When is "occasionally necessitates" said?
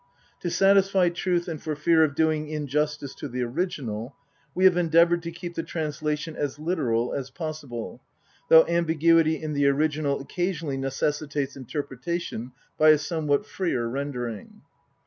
10.19-11.55